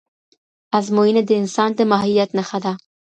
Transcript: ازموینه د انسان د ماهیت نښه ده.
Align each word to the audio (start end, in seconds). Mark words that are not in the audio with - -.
ازموینه 0.77 1.21
د 1.25 1.31
انسان 1.41 1.69
د 1.77 1.79
ماهیت 1.91 2.29
نښه 2.37 2.59
ده. 2.63 2.73